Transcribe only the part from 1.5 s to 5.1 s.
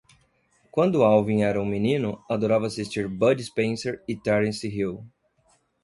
um menino, adorava assistir Bud Spencer e Terence Hill.